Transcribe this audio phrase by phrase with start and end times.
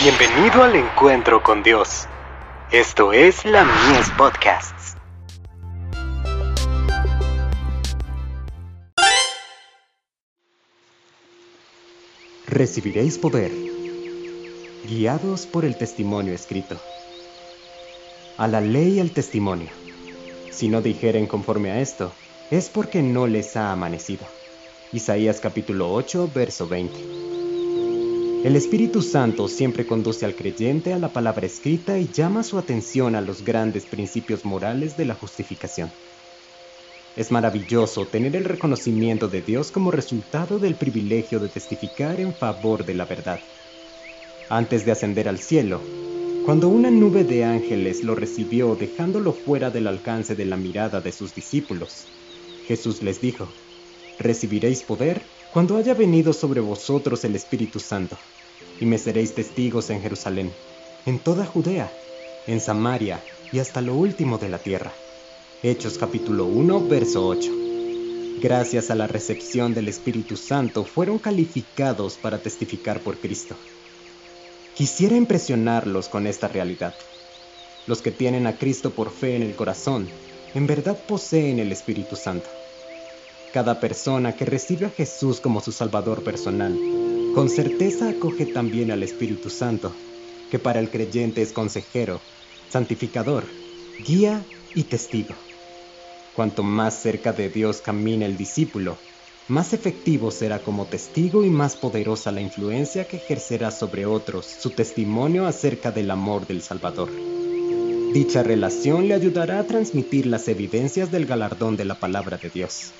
[0.00, 2.06] Bienvenido al encuentro con Dios.
[2.70, 4.94] Esto es la Mies Podcasts.
[12.46, 13.50] Recibiréis poder,
[14.84, 16.76] guiados por el testimonio escrito.
[18.36, 19.70] A la ley al testimonio.
[20.52, 22.12] Si no dijeren conforme a esto,
[22.52, 24.24] es porque no les ha amanecido.
[24.92, 27.27] Isaías capítulo 8, verso 20.
[28.44, 33.16] El Espíritu Santo siempre conduce al creyente a la palabra escrita y llama su atención
[33.16, 35.90] a los grandes principios morales de la justificación.
[37.16, 42.84] Es maravilloso tener el reconocimiento de Dios como resultado del privilegio de testificar en favor
[42.84, 43.40] de la verdad.
[44.48, 45.82] Antes de ascender al cielo,
[46.44, 51.10] cuando una nube de ángeles lo recibió dejándolo fuera del alcance de la mirada de
[51.10, 52.06] sus discípulos,
[52.68, 53.52] Jesús les dijo,
[54.20, 58.16] recibiréis poder cuando haya venido sobre vosotros el Espíritu Santo,
[58.80, 60.52] y me seréis testigos en Jerusalén,
[61.06, 61.90] en toda Judea,
[62.46, 64.92] en Samaria y hasta lo último de la tierra.
[65.62, 67.50] Hechos capítulo 1, verso 8.
[68.40, 73.56] Gracias a la recepción del Espíritu Santo fueron calificados para testificar por Cristo.
[74.76, 76.94] Quisiera impresionarlos con esta realidad.
[77.86, 80.08] Los que tienen a Cristo por fe en el corazón,
[80.54, 82.48] en verdad poseen el Espíritu Santo.
[83.52, 86.78] Cada persona que recibe a Jesús como su Salvador personal,
[87.34, 89.96] con certeza acoge también al Espíritu Santo,
[90.50, 92.20] que para el creyente es consejero,
[92.68, 93.44] santificador,
[94.04, 95.34] guía y testigo.
[96.34, 98.98] Cuanto más cerca de Dios camina el discípulo,
[99.48, 104.70] más efectivo será como testigo y más poderosa la influencia que ejercerá sobre otros su
[104.70, 107.10] testimonio acerca del amor del Salvador.
[108.12, 112.94] Dicha relación le ayudará a transmitir las evidencias del galardón de la palabra de Dios.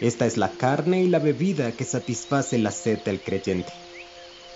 [0.00, 3.72] Esta es la carne y la bebida que satisface la sed del creyente.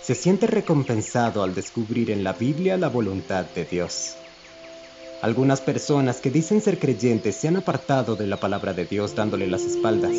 [0.01, 4.15] Se siente recompensado al descubrir en la Biblia la voluntad de Dios.
[5.21, 9.49] Algunas personas que dicen ser creyentes se han apartado de la palabra de Dios dándole
[9.49, 10.15] las espaldas.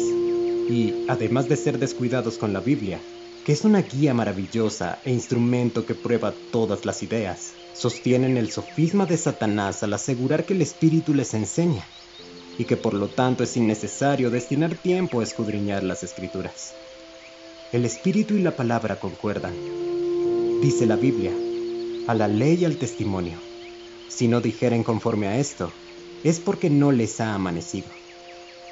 [0.69, 3.00] Y, además de ser descuidados con la Biblia,
[3.45, 9.06] que es una guía maravillosa e instrumento que prueba todas las ideas, sostienen el sofisma
[9.06, 11.85] de Satanás al asegurar que el Espíritu les enseña
[12.58, 16.74] y que por lo tanto es innecesario destinar tiempo a escudriñar las escrituras.
[17.72, 19.53] El espíritu y la palabra concuerdan.
[20.62, 21.31] Dice la Biblia,
[22.08, 23.40] a la ley y al testimonio.
[24.08, 25.72] Si no dijeren conforme a esto,
[26.24, 27.88] es porque no les ha amanecido.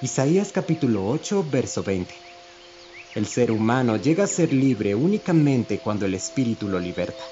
[0.01, 2.13] Isaías capítulo 8, verso 20.
[3.15, 7.23] El ser humano llega a ser libre únicamente cuando el espíritu lo liberta.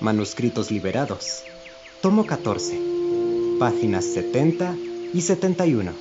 [0.00, 1.42] Manuscritos liberados.
[2.00, 2.80] Tomo 14.
[3.58, 4.74] Páginas 70
[5.14, 5.92] y 71.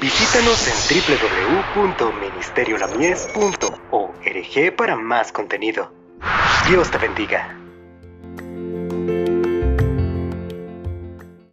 [0.00, 0.74] Visítanos en
[1.76, 5.92] www.ministeriolamies.org para más contenido.
[6.68, 7.63] Dios te bendiga.